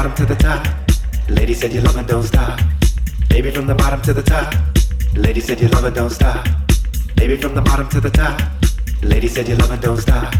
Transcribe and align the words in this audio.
bottom 0.00 0.14
to 0.14 0.24
the 0.24 0.34
top. 0.34 0.66
Lady 1.28 1.52
said 1.52 1.74
you 1.74 1.82
love 1.82 2.06
don't 2.06 2.22
stop. 2.22 2.58
Baby 3.28 3.50
from 3.50 3.66
the 3.66 3.74
bottom 3.74 4.00
to 4.00 4.14
the 4.14 4.22
top. 4.22 4.54
Lady 5.14 5.40
said 5.40 5.60
you 5.60 5.68
love 5.68 5.92
don't 5.92 6.08
stop. 6.08 6.48
Baby 7.16 7.36
from 7.36 7.54
the 7.54 7.60
bottom 7.60 7.86
to 7.90 8.00
the 8.00 8.08
top. 8.08 8.40
Lady 9.02 9.28
said 9.28 9.46
you 9.46 9.56
love 9.56 9.78
don't 9.82 9.98
stop. 9.98 10.34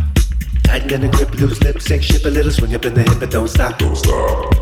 Tighten 0.62 0.94
in 0.94 1.00
the 1.02 1.08
grip, 1.08 1.34
loose 1.34 1.62
lips, 1.62 1.84
sink, 1.84 2.02
ship 2.02 2.24
a 2.24 2.30
little, 2.30 2.50
swing 2.50 2.74
up 2.74 2.86
in 2.86 2.94
the 2.94 3.02
hip, 3.02 3.20
but 3.20 3.30
don't 3.30 3.48
stop. 3.48 3.78
Don't 3.78 3.96
stop. 3.96 4.59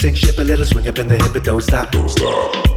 Sink 0.00 0.16
ship 0.16 0.38
a 0.38 0.42
little, 0.42 0.64
swing 0.64 0.86
up 0.86 0.96
in 1.00 1.08
the 1.08 1.16
hip, 1.16 1.32
but 1.32 1.42
don't 1.42 1.60
stop. 1.60 1.90
Don't 1.90 2.08
stop. 2.08 2.67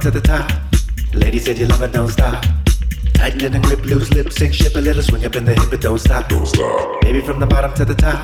to 0.00 0.10
the 0.10 0.20
top. 0.20 0.50
Lady 1.12 1.38
said 1.38 1.58
you 1.58 1.66
love 1.66 1.82
it, 1.82 1.92
don't 1.92 2.08
stop. 2.08 2.44
Tighten 3.14 3.44
in 3.44 3.52
the 3.52 3.60
grip, 3.60 3.84
loose 3.84 4.10
lip, 4.12 4.32
sink, 4.32 4.54
ship 4.54 4.74
a 4.74 4.80
little, 4.80 5.02
swing 5.02 5.24
up 5.26 5.36
in 5.36 5.44
the 5.44 5.52
hip, 5.54 5.68
but 5.70 5.80
don't 5.80 5.98
stop. 5.98 6.28
Don't 6.28 6.46
stop. 6.46 7.00
Baby 7.02 7.20
from 7.20 7.38
the 7.38 7.46
bottom 7.46 7.74
to 7.74 7.84
the 7.84 7.94
top. 7.94 8.18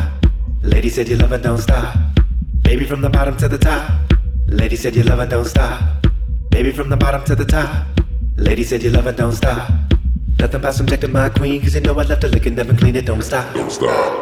Lady 0.63 0.89
said 0.89 1.09
you 1.09 1.17
love 1.17 1.33
it, 1.33 1.43
don't 1.43 1.59
stop. 1.59 1.95
Baby 2.63 2.87
from 2.87 3.03
the 3.03 3.11
bottom 3.11 3.37
to 3.37 3.49
the 3.49 3.59
top. 3.59 3.91
Lady 4.47 4.77
said 4.77 4.97
you 4.97 5.03
love 5.03 5.21
it, 5.21 5.29
don't 5.29 5.45
stop. 5.45 6.07
Baby 6.51 6.73
from 6.73 6.89
the 6.89 6.97
bottom 6.97 7.25
to 7.25 7.35
the 7.35 7.45
top. 7.45 7.87
Lady 8.37 8.65
said 8.65 8.83
you 8.83 8.91
love 8.91 9.07
it, 9.07 9.17
don't 9.17 9.33
stop. 9.33 9.71
Nothing 10.39 10.61
about 10.61 10.75
subjecting 10.75 11.13
my 11.13 11.29
queen, 11.29 11.61
cause 11.61 11.75
you 11.75 11.83
know 11.83 11.99
I 11.99 12.05
love 12.05 12.21
to 12.21 12.29
lick 12.29 12.45
looking, 12.45 12.55
never 12.55 12.75
clean 12.75 12.97
it, 12.97 13.05
don't 13.05 13.23
stop. 13.23 13.55
Don't 13.55 13.71
stop. 13.71 14.16